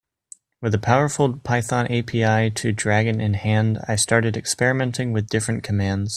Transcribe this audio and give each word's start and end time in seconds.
With 0.63 0.73
a 0.73 0.79
powerful 0.79 1.37
Python 1.37 1.85
API 1.85 2.49
to 2.55 2.71
Dragon 2.71 3.21
in 3.21 3.35
hand, 3.35 3.77
I 3.87 3.95
started 3.97 4.35
experimenting 4.35 5.13
with 5.13 5.29
different 5.29 5.61
commands. 5.63 6.09